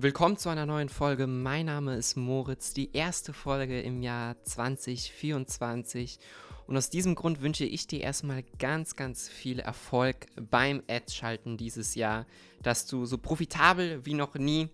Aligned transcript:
Willkommen 0.00 0.36
zu 0.36 0.48
einer 0.48 0.64
neuen 0.64 0.88
Folge. 0.88 1.26
Mein 1.26 1.66
Name 1.66 1.96
ist 1.96 2.14
Moritz, 2.14 2.72
die 2.72 2.92
erste 2.92 3.32
Folge 3.32 3.80
im 3.80 4.00
Jahr 4.00 4.40
2024. 4.44 6.20
Und 6.68 6.76
aus 6.76 6.88
diesem 6.88 7.16
Grund 7.16 7.42
wünsche 7.42 7.64
ich 7.64 7.88
dir 7.88 8.02
erstmal 8.02 8.44
ganz, 8.60 8.94
ganz 8.94 9.28
viel 9.28 9.58
Erfolg 9.58 10.26
beim 10.36 10.84
Ads-Schalten 10.88 11.56
dieses 11.56 11.96
Jahr, 11.96 12.26
dass 12.62 12.86
du 12.86 13.06
so 13.06 13.18
profitabel 13.18 14.06
wie 14.06 14.14
noch 14.14 14.36
nie 14.36 14.68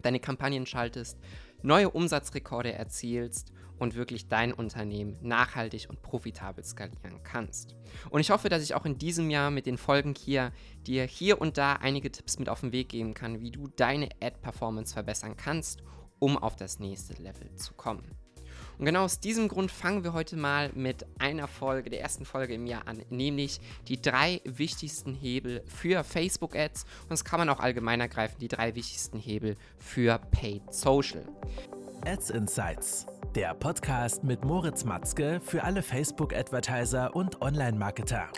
deine 0.00 0.18
Kampagnen 0.18 0.64
schaltest, 0.64 1.18
neue 1.60 1.90
Umsatzrekorde 1.90 2.72
erzielst 2.72 3.52
und 3.78 3.94
wirklich 3.94 4.28
dein 4.28 4.52
Unternehmen 4.52 5.16
nachhaltig 5.22 5.86
und 5.88 6.02
profitabel 6.02 6.64
skalieren 6.64 7.22
kannst. 7.22 7.74
Und 8.10 8.20
ich 8.20 8.30
hoffe, 8.30 8.48
dass 8.48 8.62
ich 8.62 8.74
auch 8.74 8.84
in 8.84 8.98
diesem 8.98 9.30
Jahr 9.30 9.50
mit 9.50 9.66
den 9.66 9.78
Folgen 9.78 10.14
hier 10.14 10.52
dir 10.86 11.04
hier 11.04 11.40
und 11.40 11.58
da 11.58 11.74
einige 11.74 12.10
Tipps 12.10 12.38
mit 12.38 12.48
auf 12.48 12.60
den 12.60 12.72
Weg 12.72 12.88
geben 12.88 13.14
kann, 13.14 13.40
wie 13.40 13.50
du 13.50 13.68
deine 13.68 14.08
Ad-Performance 14.20 14.94
verbessern 14.94 15.36
kannst, 15.36 15.82
um 16.18 16.36
auf 16.36 16.56
das 16.56 16.78
nächste 16.78 17.14
Level 17.22 17.54
zu 17.56 17.74
kommen. 17.74 18.16
Und 18.78 18.86
genau 18.86 19.04
aus 19.04 19.20
diesem 19.20 19.48
Grund 19.48 19.70
fangen 19.70 20.04
wir 20.04 20.12
heute 20.12 20.36
mal 20.36 20.70
mit 20.74 21.06
einer 21.18 21.46
Folge, 21.46 21.90
der 21.90 22.00
ersten 22.00 22.24
Folge 22.24 22.54
im 22.54 22.66
Jahr 22.66 22.88
an, 22.88 23.02
nämlich 23.08 23.60
die 23.88 24.00
drei 24.00 24.40
wichtigsten 24.44 25.14
Hebel 25.14 25.62
für 25.66 26.02
Facebook 26.02 26.56
Ads. 26.56 26.84
Und 27.02 27.10
das 27.10 27.24
kann 27.24 27.38
man 27.38 27.48
auch 27.48 27.60
allgemein 27.60 28.00
ergreifen, 28.00 28.38
die 28.40 28.48
drei 28.48 28.74
wichtigsten 28.74 29.18
Hebel 29.18 29.56
für 29.78 30.18
Paid 30.18 30.74
Social. 30.74 31.24
Ads 32.06 32.30
Insights, 32.30 33.06
der 33.34 33.54
Podcast 33.54 34.24
mit 34.24 34.44
Moritz 34.44 34.84
Matzke 34.84 35.40
für 35.40 35.64
alle 35.64 35.82
Facebook-Advertiser 35.82 37.16
und 37.16 37.40
Online-Marketer. 37.40 38.28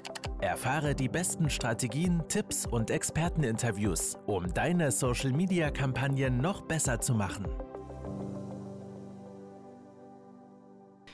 Erfahre 0.41 0.95
die 0.95 1.09
besten 1.09 1.51
Strategien, 1.51 2.23
Tipps 2.29 2.65
und 2.65 2.93
Experteninterviews, 2.93 4.19
um 4.27 4.55
deine 4.55 4.93
Social-Media-Kampagnen 4.93 6.39
noch 6.39 6.61
besser 6.63 7.01
zu 7.01 7.15
machen. 7.15 7.49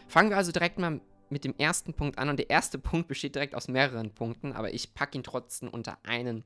Fangen 0.07 0.29
wir 0.29 0.37
also 0.37 0.53
direkt 0.53 0.79
mal 0.79 1.01
mit 1.31 1.45
dem 1.45 1.55
ersten 1.57 1.95
Punkt 1.95 2.19
an. 2.19 2.29
Und 2.29 2.39
der 2.39 2.51
erste 2.51 2.79
Punkt 2.79 3.09
besteht 3.09 3.35
direkt 3.35 3.55
aus 3.55 3.69
mehreren 3.69 4.11
Punkten, 4.11 4.53
aber 4.53 4.75
ich 4.75 4.93
packe 4.93 5.17
ihn 5.17 5.25
trotzdem 5.25 5.71
unter 5.71 5.97
einen 6.03 6.45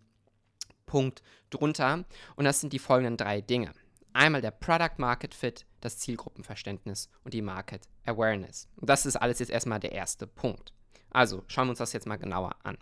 Punkt 0.86 1.24
drunter. 1.50 2.04
Und 2.36 2.44
das 2.44 2.60
sind 2.60 2.72
die 2.72 2.78
folgenden 2.78 3.16
drei 3.16 3.40
Dinge. 3.40 3.72
Einmal 4.16 4.40
der 4.40 4.50
Product 4.50 4.94
Market 4.96 5.34
Fit, 5.34 5.66
das 5.82 5.98
Zielgruppenverständnis 5.98 7.10
und 7.22 7.34
die 7.34 7.42
Market 7.42 7.86
Awareness. 8.06 8.66
Und 8.76 8.88
das 8.88 9.04
ist 9.04 9.16
alles 9.16 9.40
jetzt 9.40 9.50
erstmal 9.50 9.78
der 9.78 9.92
erste 9.92 10.26
Punkt. 10.26 10.72
Also 11.10 11.44
schauen 11.48 11.66
wir 11.66 11.72
uns 11.72 11.80
das 11.80 11.92
jetzt 11.92 12.06
mal 12.06 12.16
genauer 12.16 12.56
an. 12.62 12.78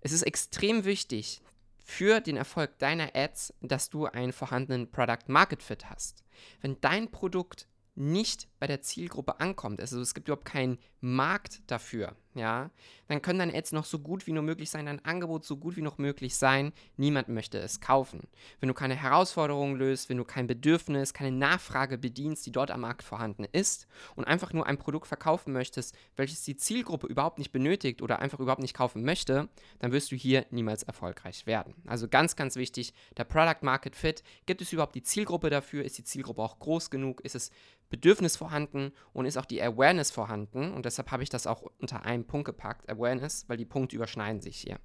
Es 0.00 0.12
ist 0.12 0.22
extrem 0.22 0.84
wichtig 0.84 1.42
für 1.78 2.20
den 2.20 2.36
Erfolg 2.36 2.78
deiner 2.78 3.16
Ads, 3.16 3.52
dass 3.62 3.90
du 3.90 4.06
einen 4.06 4.32
vorhandenen 4.32 4.92
Product 4.92 5.26
Market 5.26 5.60
Fit 5.60 5.90
hast. 5.90 6.22
Wenn 6.60 6.80
dein 6.80 7.10
Produkt 7.10 7.66
nicht 7.96 8.46
bei 8.60 8.68
der 8.68 8.80
Zielgruppe 8.80 9.40
ankommt, 9.40 9.80
also 9.80 10.00
es 10.00 10.14
gibt 10.14 10.28
überhaupt 10.28 10.44
keinen 10.44 10.78
Markt 11.00 11.62
dafür, 11.66 12.14
ja, 12.34 12.70
dann 13.08 13.22
können 13.22 13.38
deine 13.38 13.54
Ads 13.54 13.72
noch 13.72 13.84
so 13.84 13.98
gut 14.00 14.26
wie 14.26 14.32
nur 14.32 14.42
möglich 14.42 14.70
sein, 14.70 14.86
dein 14.86 15.04
Angebot 15.04 15.44
so 15.44 15.56
gut 15.56 15.76
wie 15.76 15.82
noch 15.82 15.98
möglich 15.98 16.36
sein, 16.36 16.72
niemand 16.96 17.28
möchte 17.28 17.58
es 17.58 17.80
kaufen. 17.80 18.26
Wenn 18.60 18.68
du 18.68 18.74
keine 18.74 18.96
Herausforderungen 18.96 19.76
löst, 19.76 20.08
wenn 20.08 20.16
du 20.16 20.24
kein 20.24 20.46
Bedürfnis, 20.46 21.14
keine 21.14 21.30
Nachfrage 21.30 21.96
bedienst, 21.96 22.44
die 22.46 22.52
dort 22.52 22.70
am 22.70 22.80
Markt 22.80 23.02
vorhanden 23.02 23.46
ist 23.52 23.86
und 24.16 24.24
einfach 24.24 24.52
nur 24.52 24.66
ein 24.66 24.78
Produkt 24.78 25.06
verkaufen 25.06 25.52
möchtest, 25.52 25.96
welches 26.16 26.42
die 26.42 26.56
Zielgruppe 26.56 27.06
überhaupt 27.06 27.38
nicht 27.38 27.52
benötigt 27.52 28.02
oder 28.02 28.18
einfach 28.18 28.40
überhaupt 28.40 28.62
nicht 28.62 28.74
kaufen 28.74 29.04
möchte, 29.04 29.48
dann 29.78 29.92
wirst 29.92 30.10
du 30.10 30.16
hier 30.16 30.46
niemals 30.50 30.82
erfolgreich 30.82 31.46
werden. 31.46 31.74
Also 31.86 32.08
ganz, 32.08 32.34
ganz 32.34 32.56
wichtig, 32.56 32.94
der 33.16 33.24
Product 33.24 33.62
Market 33.62 33.94
Fit, 33.94 34.24
gibt 34.46 34.60
es 34.60 34.72
überhaupt 34.72 34.94
die 34.94 35.02
Zielgruppe 35.02 35.50
dafür? 35.50 35.84
Ist 35.84 35.98
die 35.98 36.04
Zielgruppe 36.04 36.42
auch 36.42 36.58
groß 36.58 36.90
genug? 36.90 37.20
Ist 37.20 37.36
es 37.36 37.50
Bedürfnis 37.94 38.36
vorhanden 38.36 38.92
und 39.12 39.24
ist 39.24 39.36
auch 39.36 39.44
die 39.44 39.62
Awareness 39.62 40.10
vorhanden. 40.10 40.72
Und 40.72 40.84
deshalb 40.84 41.12
habe 41.12 41.22
ich 41.22 41.28
das 41.28 41.46
auch 41.46 41.62
unter 41.78 42.04
einen 42.24 42.28
Punkt 42.30 42.46
gepackt, 42.46 42.88
Awareness, 42.88 43.44
weil 43.48 43.56
die 43.56 43.64
Punkte 43.64 43.96
überschneiden 43.96 44.40
sich 44.40 44.56
hier. 44.56 44.78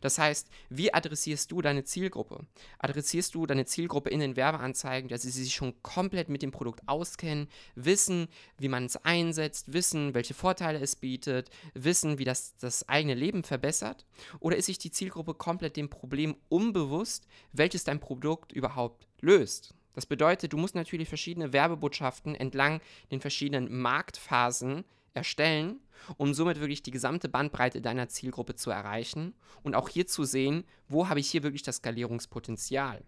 Das 0.00 0.18
heißt, 0.18 0.48
wie 0.68 0.94
adressierst 0.94 1.50
du 1.50 1.60
deine 1.60 1.84
Zielgruppe? 1.84 2.46
Adressierst 2.78 3.34
du 3.34 3.46
deine 3.46 3.66
Zielgruppe 3.66 4.10
in 4.10 4.20
den 4.20 4.36
Werbeanzeigen, 4.36 5.08
dass 5.08 5.22
sie 5.22 5.30
sich 5.30 5.54
schon 5.54 5.82
komplett 5.82 6.28
mit 6.28 6.42
dem 6.42 6.52
Produkt 6.52 6.82
auskennen, 6.86 7.48
wissen, 7.74 8.28
wie 8.58 8.68
man 8.68 8.84
es 8.84 8.96
einsetzt, 8.96 9.72
wissen, 9.72 10.14
welche 10.14 10.34
Vorteile 10.34 10.80
es 10.80 10.96
bietet, 10.96 11.50
wissen, 11.74 12.18
wie 12.18 12.24
das 12.24 12.56
das 12.58 12.88
eigene 12.88 13.14
Leben 13.14 13.42
verbessert? 13.42 14.06
Oder 14.38 14.56
ist 14.56 14.66
sich 14.66 14.78
die 14.78 14.92
Zielgruppe 14.92 15.34
komplett 15.34 15.76
dem 15.76 15.90
Problem 15.90 16.36
unbewusst, 16.48 17.26
welches 17.52 17.84
dein 17.84 18.00
Produkt 18.00 18.52
überhaupt 18.52 19.08
löst? 19.20 19.74
Das 19.94 20.06
bedeutet, 20.06 20.52
du 20.52 20.56
musst 20.56 20.74
natürlich 20.74 21.08
verschiedene 21.08 21.52
Werbebotschaften 21.52 22.34
entlang 22.34 22.80
den 23.12 23.20
verschiedenen 23.20 23.80
Marktphasen 23.80 24.84
erstellen, 25.14 25.80
um 26.16 26.34
somit 26.34 26.60
wirklich 26.60 26.82
die 26.82 26.90
gesamte 26.90 27.28
Bandbreite 27.28 27.80
deiner 27.80 28.08
Zielgruppe 28.08 28.56
zu 28.56 28.70
erreichen 28.70 29.34
und 29.62 29.74
auch 29.74 29.88
hier 29.88 30.06
zu 30.06 30.24
sehen, 30.24 30.64
wo 30.88 31.08
habe 31.08 31.20
ich 31.20 31.30
hier 31.30 31.42
wirklich 31.42 31.62
das 31.62 31.76
Skalierungspotenzial. 31.76 33.02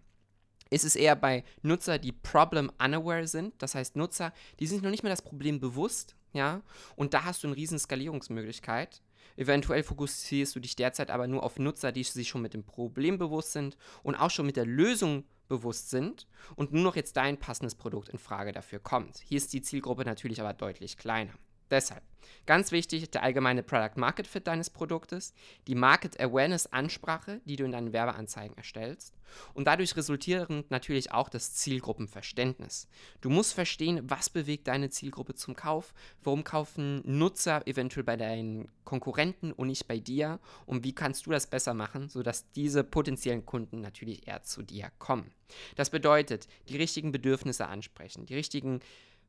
Ist 0.69 0.83
es 0.83 0.95
eher 0.95 1.15
bei 1.15 1.43
Nutzer, 1.61 1.97
die 1.97 2.11
problem 2.11 2.71
unaware 2.83 3.27
sind, 3.27 3.53
das 3.61 3.75
heißt 3.75 3.95
Nutzer, 3.95 4.33
die 4.59 4.67
sind 4.67 4.83
noch 4.83 4.89
nicht 4.89 5.03
mehr 5.03 5.11
das 5.11 5.21
Problem 5.21 5.59
bewusst, 5.59 6.15
ja, 6.33 6.61
und 6.95 7.13
da 7.13 7.23
hast 7.23 7.43
du 7.43 7.47
eine 7.47 7.55
riesen 7.55 7.79
Skalierungsmöglichkeit. 7.79 9.01
Eventuell 9.37 9.83
fokussierst 9.83 10.55
du 10.55 10.59
dich 10.59 10.75
derzeit 10.75 11.11
aber 11.11 11.27
nur 11.27 11.43
auf 11.43 11.59
Nutzer, 11.59 11.91
die 11.91 12.03
sich 12.03 12.27
schon 12.27 12.41
mit 12.41 12.53
dem 12.53 12.63
Problem 12.63 13.17
bewusst 13.17 13.53
sind 13.53 13.77
und 14.03 14.15
auch 14.15 14.31
schon 14.31 14.45
mit 14.45 14.57
der 14.57 14.65
Lösung 14.65 15.25
bewusst 15.47 15.89
sind 15.89 16.27
und 16.55 16.73
nur 16.73 16.83
noch 16.83 16.95
jetzt 16.95 17.15
dein 17.17 17.37
passendes 17.37 17.75
Produkt 17.75 18.09
in 18.09 18.17
Frage 18.17 18.51
dafür 18.51 18.79
kommt. 18.79 19.19
Hier 19.19 19.37
ist 19.37 19.53
die 19.53 19.61
Zielgruppe 19.61 20.03
natürlich 20.03 20.41
aber 20.41 20.53
deutlich 20.53 20.97
kleiner. 20.97 21.33
Deshalb, 21.69 22.03
ganz 22.45 22.71
wichtig, 22.71 23.09
der 23.11 23.23
allgemeine 23.23 23.63
Product 23.63 23.97
Market 23.97 24.27
Fit 24.27 24.47
deines 24.47 24.69
Produktes, 24.69 25.33
die 25.67 25.75
Market 25.75 26.19
Awareness 26.19 26.67
Ansprache, 26.67 27.41
die 27.45 27.55
du 27.55 27.65
in 27.65 27.71
deinen 27.71 27.93
Werbeanzeigen 27.93 28.55
erstellst 28.55 29.17
und 29.53 29.65
dadurch 29.65 29.95
resultierend 29.95 30.69
natürlich 30.71 31.11
auch 31.11 31.29
das 31.29 31.53
Zielgruppenverständnis. 31.55 32.87
Du 33.21 33.29
musst 33.29 33.53
verstehen, 33.53 34.01
was 34.09 34.29
bewegt 34.29 34.67
deine 34.67 34.89
Zielgruppe 34.89 35.35
zum 35.35 35.55
Kauf, 35.55 35.93
warum 36.23 36.43
kaufen 36.43 37.01
Nutzer 37.05 37.65
eventuell 37.67 38.03
bei 38.03 38.15
deinen 38.15 38.69
Konkurrenten 38.85 39.51
und 39.51 39.67
nicht 39.67 39.87
bei 39.87 39.99
dir 39.99 40.39
und 40.65 40.83
wie 40.83 40.93
kannst 40.93 41.25
du 41.25 41.31
das 41.31 41.47
besser 41.47 41.73
machen, 41.73 42.09
sodass 42.09 42.49
diese 42.51 42.83
potenziellen 42.83 43.45
Kunden 43.45 43.81
natürlich 43.81 44.27
eher 44.27 44.43
zu 44.43 44.63
dir 44.63 44.89
kommen. 44.99 45.31
Das 45.75 45.89
bedeutet, 45.89 46.47
die 46.69 46.77
richtigen 46.77 47.11
Bedürfnisse 47.11 47.67
ansprechen, 47.67 48.25
die 48.25 48.35
richtigen 48.35 48.79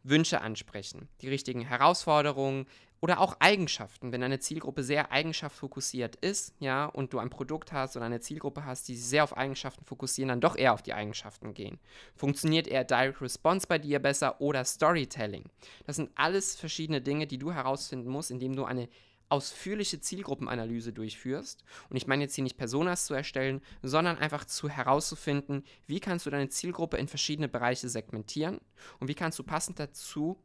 Wünsche 0.03 0.41
ansprechen, 0.41 1.09
die 1.21 1.29
richtigen 1.29 1.61
Herausforderungen 1.63 2.67
oder 3.01 3.21
auch 3.21 3.37
Eigenschaften. 3.41 4.13
Wenn 4.13 4.21
deine 4.21 4.41
Zielgruppe 4.41 4.83
sehr 4.83 5.13
eigenschaftsfokussiert 5.13 6.17
ist, 6.17 6.55
ja, 6.59 6.87
und 6.87 7.13
du 7.13 7.19
ein 7.19 7.31
Produkt 7.31 7.73
hast 7.73 7.97
oder 7.97 8.07
eine 8.07 8.21
Zielgruppe 8.21 8.65
hast, 8.65 8.89
die 8.89 8.97
sich 8.97 9.07
sehr 9.07 9.25
auf 9.25 9.37
Eigenschaften 9.37 9.85
fokussieren, 9.85 10.29
dann 10.29 10.41
doch 10.41 10.57
eher 10.57 10.73
auf 10.73 10.83
die 10.83 10.95
Eigenschaften 10.95 11.55
gehen. 11.55 11.79
Funktioniert 12.17 12.67
eher 12.67 12.85
Direct 12.85 13.21
Response 13.21 13.67
bei 13.67 13.79
dir 13.79 14.01
besser 14.01 14.41
oder 14.41 14.65
Storytelling? 14.65 15.45
Das 15.87 15.97
sind 15.97 16.11
alles 16.17 16.57
verschiedene 16.57 17.01
Dinge, 17.01 17.27
die 17.27 17.39
du 17.39 17.53
herausfinden 17.53 18.11
musst, 18.11 18.31
indem 18.31 18.57
du 18.57 18.65
eine 18.65 18.89
ausführliche 19.29 20.01
Zielgruppenanalyse 20.01 20.93
durchführst. 20.93 21.65
Und 21.91 21.97
ich 21.97 22.07
meine 22.07 22.25
jetzt 22.25 22.35
hier 22.35 22.45
nicht 22.45 22.57
Personas 22.57 23.07
zu 23.07 23.15
erstellen, 23.15 23.61
sondern 23.83 24.19
einfach 24.19 24.45
zu 24.45 24.69
herauszufinden, 24.69 25.65
wie 25.87 26.01
kannst 26.01 26.27
du 26.27 26.31
deine 26.31 26.49
Zielgruppe 26.49 26.97
in 26.97 27.09
verschiedene 27.09 27.49
Bereiche 27.49 27.89
segmentieren 27.89 28.61
und 29.01 29.09
wie 29.09 29.15
kannst 29.15 29.39
du 29.39 29.43
passend 29.43 29.79
dazu 29.79 30.39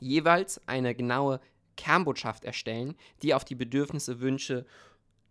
jeweils 0.00 0.60
eine 0.66 0.94
genaue 0.94 1.40
Kernbotschaft 1.76 2.44
erstellen, 2.44 2.96
die 3.22 3.34
auf 3.34 3.44
die 3.44 3.54
Bedürfnisse, 3.54 4.20
Wünsche 4.20 4.66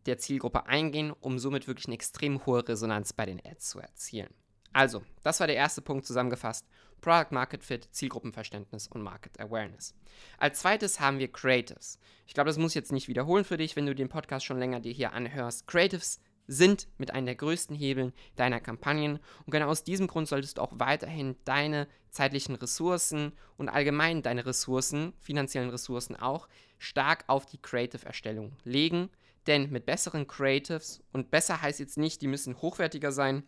der 0.06 0.18
Zielgruppe 0.18 0.66
eingehen, 0.66 1.12
um 1.20 1.38
somit 1.38 1.68
wirklich 1.68 1.88
eine 1.88 1.96
extrem 1.96 2.46
hohe 2.46 2.68
Resonanz 2.68 3.14
bei 3.14 3.26
den 3.26 3.42
Ads 3.46 3.70
zu 3.70 3.80
erzielen. 3.80 4.34
Also, 4.72 5.04
das 5.24 5.40
war 5.40 5.48
der 5.48 5.56
erste 5.56 5.82
Punkt 5.82 6.06
zusammengefasst. 6.06 6.66
Product 7.02 7.32
Market 7.32 7.64
Fit, 7.64 7.88
Zielgruppenverständnis 7.92 8.88
und 8.88 9.02
Market 9.02 9.40
Awareness. 9.40 9.96
Als 10.38 10.60
zweites 10.60 11.00
haben 11.00 11.20
wir 11.20 11.32
Creatives. 11.32 12.00
Ich 12.26 12.34
glaube, 12.34 12.50
das 12.50 12.58
muss 12.58 12.72
ich 12.72 12.76
jetzt 12.76 12.92
nicht 12.92 13.08
wiederholen 13.08 13.46
für 13.46 13.58
dich, 13.58 13.76
wenn 13.76 13.86
du 13.86 13.96
den 13.96 14.10
Podcast 14.10 14.46
schon 14.46 14.60
länger 14.60 14.80
dir 14.80 14.92
hier 14.92 15.14
anhörst. 15.14 15.68
Creatives 15.68 16.20
sind 16.48 16.88
mit 16.98 17.12
einem 17.12 17.26
der 17.26 17.36
größten 17.36 17.76
Hebeln 17.76 18.14
deiner 18.36 18.60
Kampagnen 18.60 19.20
und 19.46 19.52
genau 19.52 19.68
aus 19.68 19.84
diesem 19.84 20.08
Grund 20.08 20.28
solltest 20.28 20.58
du 20.58 20.62
auch 20.62 20.72
weiterhin 20.76 21.36
deine 21.44 21.88
zeitlichen 22.10 22.56
Ressourcen 22.56 23.34
und 23.58 23.70
allgemein 23.70 24.24
deine 24.24 24.46
Ressourcen, 24.46 25.14
finanziellen 25.20 25.70
Ressourcen 25.70 26.16
auch, 26.16 26.48
stark 26.80 27.26
auf 27.28 27.46
die 27.46 27.62
Creative-Erstellung 27.62 28.54
legen, 28.64 29.10
denn 29.46 29.70
mit 29.72 29.86
besseren 29.86 30.28
Creatives 30.28 31.04
und 31.12 31.32
besser 31.32 31.62
heißt 31.62 31.80
jetzt 31.80 31.98
nicht, 31.98 32.22
die 32.22 32.28
müssen 32.28 32.62
hochwertiger 32.62 33.12
sein, 33.12 33.44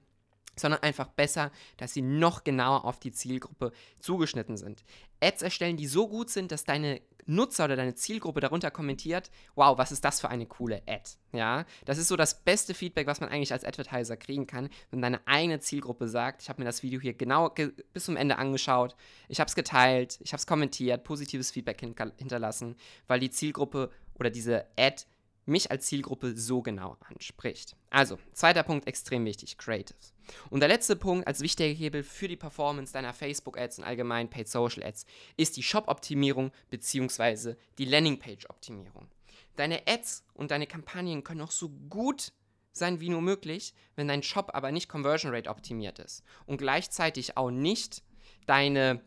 sondern 0.55 0.81
einfach 0.83 1.07
besser, 1.07 1.51
dass 1.77 1.93
sie 1.93 2.01
noch 2.01 2.43
genauer 2.43 2.85
auf 2.85 2.99
die 2.99 3.11
Zielgruppe 3.11 3.71
zugeschnitten 3.99 4.57
sind. 4.57 4.83
Ads 5.21 5.41
erstellen, 5.41 5.77
die 5.77 5.87
so 5.87 6.07
gut 6.07 6.29
sind, 6.29 6.51
dass 6.51 6.63
deine 6.63 7.01
Nutzer 7.25 7.65
oder 7.65 7.75
deine 7.75 7.93
Zielgruppe 7.93 8.39
darunter 8.39 8.71
kommentiert, 8.71 9.29
wow, 9.55 9.77
was 9.77 9.91
ist 9.91 10.03
das 10.03 10.19
für 10.19 10.29
eine 10.29 10.47
coole 10.47 10.81
Ad? 10.87 11.11
Ja, 11.31 11.65
das 11.85 11.99
ist 11.99 12.07
so 12.07 12.15
das 12.15 12.41
beste 12.41 12.73
Feedback, 12.73 13.05
was 13.05 13.21
man 13.21 13.29
eigentlich 13.29 13.53
als 13.53 13.63
Advertiser 13.63 14.17
kriegen 14.17 14.47
kann, 14.47 14.69
wenn 14.89 15.01
deine 15.01 15.25
eigene 15.27 15.59
Zielgruppe 15.59 16.07
sagt, 16.07 16.41
ich 16.41 16.49
habe 16.49 16.61
mir 16.61 16.65
das 16.65 16.81
Video 16.81 16.99
hier 16.99 17.13
genau 17.13 17.49
ge 17.49 17.71
bis 17.93 18.05
zum 18.05 18.17
Ende 18.17 18.37
angeschaut, 18.37 18.95
ich 19.27 19.39
habe 19.39 19.47
es 19.47 19.55
geteilt, 19.55 20.17
ich 20.21 20.33
habe 20.33 20.39
es 20.39 20.47
kommentiert, 20.47 21.03
positives 21.03 21.51
Feedback 21.51 21.79
hinterlassen, 21.79 22.75
weil 23.07 23.19
die 23.19 23.29
Zielgruppe 23.29 23.91
oder 24.15 24.31
diese 24.31 24.65
Ad 24.77 25.03
mich 25.49 25.71
als 25.71 25.87
Zielgruppe 25.87 26.35
so 26.35 26.61
genau 26.61 26.97
anspricht. 27.01 27.75
Also, 27.89 28.17
zweiter 28.33 28.63
Punkt, 28.63 28.87
extrem 28.87 29.25
wichtig, 29.25 29.57
Creatives. 29.57 30.13
Und 30.49 30.59
der 30.59 30.69
letzte 30.69 30.95
Punkt 30.95 31.27
als 31.27 31.41
wichtiger 31.41 31.73
Hebel 31.73 32.03
für 32.03 32.27
die 32.27 32.35
Performance 32.35 32.93
deiner 32.93 33.13
Facebook-Ads 33.13 33.79
und 33.79 33.83
allgemein 33.83 34.29
Paid 34.29 34.47
Social 34.47 34.83
Ads 34.83 35.05
ist 35.37 35.57
die 35.57 35.63
Shop-Optimierung 35.63 36.51
bzw. 36.69 37.55
die 37.77 37.85
Landingpage-Optimierung. 37.85 39.07
Deine 39.55 39.87
Ads 39.87 40.23
und 40.33 40.51
deine 40.51 40.67
Kampagnen 40.67 41.23
können 41.23 41.41
auch 41.41 41.51
so 41.51 41.69
gut 41.89 42.31
sein 42.71 43.01
wie 43.01 43.09
nur 43.09 43.21
möglich, 43.21 43.73
wenn 43.95 44.07
dein 44.07 44.23
Shop 44.23 44.51
aber 44.53 44.71
nicht 44.71 44.87
Conversion 44.87 45.33
Rate 45.33 45.49
optimiert 45.49 45.99
ist 45.99 46.23
und 46.45 46.57
gleichzeitig 46.57 47.35
auch 47.35 47.51
nicht 47.51 48.03
deine 48.45 49.01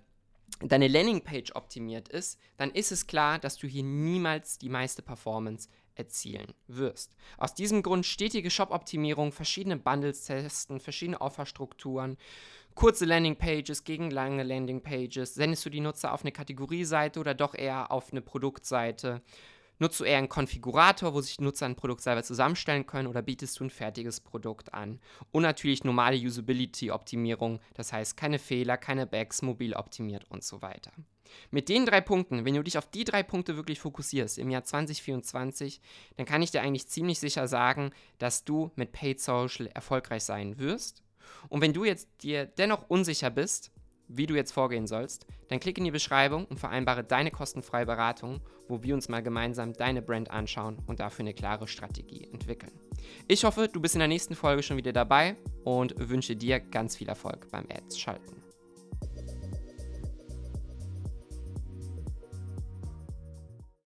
deine 0.61 0.89
Landingpage 0.89 1.55
optimiert 1.55 2.09
ist, 2.09 2.39
dann 2.57 2.71
ist 2.71 2.93
es 2.93 3.07
klar, 3.07 3.39
dass 3.39 3.57
du 3.57 3.67
hier 3.67 3.83
niemals 3.83 4.59
die 4.59 4.69
meiste 4.69 5.03
Performance 5.03 5.69
erzielen 5.95 6.55
wirst. 6.67 7.13
Aus 7.39 7.55
diesem 7.55 7.83
Grund 7.83 8.07
stetige 8.07 8.51
Shop-Optimierung, 8.51 9.33
verschiedene 9.33 9.77
Bundles 9.77 10.25
testen, 10.25 10.81
verschiedene 10.81 11.21
Offerstrukturen, 11.21 12.17
kurze 12.75 13.05
Landingpages 13.05 13.85
gegen 13.85 14.11
lange 14.11 14.43
Landingpages. 14.43 15.35
Sendest 15.35 15.65
du 15.67 15.71
die 15.71 15.81
Nutzer 15.81 16.13
auf 16.13 16.23
eine 16.23 16.33
Kategorieseite 16.33 17.21
oder 17.21 17.35
doch 17.35 17.55
eher 17.55 17.91
auf 17.91 18.13
eine 18.13 18.23
Produktseite? 18.23 19.23
Nutzt 19.83 19.99
du 19.99 20.05
eher 20.05 20.19
einen 20.19 20.29
Konfigurator, 20.29 21.13
wo 21.13 21.21
sich 21.21 21.41
Nutzer 21.41 21.67
ein 21.67 21.75
Produkt 21.75 22.03
selber 22.03 22.23
zusammenstellen 22.23 22.87
können 22.87 23.09
oder 23.09 23.21
bietest 23.21 23.59
du 23.59 23.65
ein 23.65 23.71
fertiges 23.71 24.21
Produkt 24.21 24.73
an? 24.73 25.01
Und 25.33 25.43
natürlich 25.43 25.83
normale 25.83 26.17
Usability-Optimierung, 26.17 27.59
das 27.75 27.93
heißt 27.93 28.17
keine 28.17 28.39
Fehler, 28.39 28.77
keine 28.77 29.09
Bags, 29.09 29.43
mobil 29.43 29.75
optimiert 29.75 30.25
und 30.31 30.45
so 30.45 30.63
weiter. 30.63 30.93
Mit 31.51 31.69
den 31.69 31.85
drei 31.85 32.01
Punkten, 32.01 32.45
wenn 32.45 32.55
du 32.55 32.63
dich 32.63 32.79
auf 32.79 32.87
die 32.93 33.03
drei 33.03 33.25
Punkte 33.25 33.57
wirklich 33.57 33.81
fokussierst 33.81 34.39
im 34.39 34.51
Jahr 34.51 34.63
2024, 34.63 35.81
dann 36.17 36.27
kann 36.27 36.43
ich 36.43 36.53
dir 36.53 36.63
eigentlich 36.63 36.87
ziemlich 36.87 37.19
sicher 37.19 37.49
sagen, 37.49 37.91
dass 38.19 38.45
du 38.45 38.71
mit 38.77 38.93
Paid 38.93 39.21
Social 39.21 39.67
erfolgreich 39.67 40.23
sein 40.23 40.61
wirst. 40.61 41.03
Und 41.49 41.61
wenn 41.61 41.73
du 41.73 41.85
jetzt 41.85 42.09
dir 42.23 42.47
dennoch 42.47 42.89
unsicher 42.89 43.31
bist, 43.31 43.73
wie 44.09 44.27
du 44.27 44.35
jetzt 44.35 44.53
vorgehen 44.53 44.87
sollst, 44.87 45.27
dann 45.49 45.61
klick 45.61 45.79
in 45.79 45.85
die 45.85 45.91
Beschreibung 45.91 46.45
und 46.47 46.59
vereinbare 46.59 47.05
deine 47.05 47.31
kostenfreie 47.31 47.87
Beratung, 47.87 48.41
wo 48.69 48.83
wir 48.83 48.95
uns 48.95 49.09
mal 49.09 49.23
gemeinsam 49.23 49.73
deine 49.73 50.03
Brand 50.03 50.31
anschauen 50.31 50.79
und 50.87 51.01
dafür 51.01 51.25
eine 51.25 51.35
klare 51.35 51.67
Strategie 51.67 52.29
entwickeln. 52.33 52.73
Ich 53.29 53.45
hoffe, 53.45 53.69
du 53.69 53.81
bist 53.81 53.95
in 53.95 54.01
der 54.01 54.09
nächsten 54.09 54.35
Folge 54.35 54.63
schon 54.63 54.77
wieder 54.77 54.93
dabei 54.93 55.37
und 55.65 55.95
wünsche 55.97 56.37
dir 56.37 56.61
ganz 56.61 56.97
viel 56.97 57.09
Erfolg 57.09 57.49
beim 57.51 57.67
Ads 57.71 57.99
schalten. 57.99 58.42